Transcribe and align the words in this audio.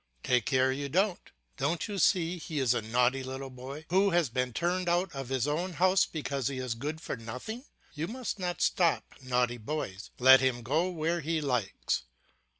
"Take 0.23 0.47
care 0.47 0.71
you 0.71 0.89
don't. 0.89 1.29
Don't 1.57 1.87
you 1.87 1.99
see 1.99 2.39
he 2.39 2.57
is 2.57 2.73
a 2.73 2.81
naughty 2.81 3.21
little 3.21 3.51
boy, 3.51 3.85
who 3.91 4.09
has 4.09 4.29
been 4.29 4.51
turned 4.51 4.89
out 4.89 5.13
of 5.13 5.29
his 5.29 5.47
own 5.47 5.73
house 5.73 6.07
because 6.07 6.47
he 6.47 6.57
is 6.57 6.73
good 6.73 6.99
for 6.99 7.15
nothing? 7.15 7.65
You 7.93 8.07
must 8.07 8.39
not 8.39 8.63
stop 8.63 9.03
naughty 9.21 9.59
boys; 9.59 10.09
let 10.17 10.39
him 10.41 10.63
go 10.63 10.89
where 10.89 11.19
he 11.21 11.39
likes." 11.39 12.05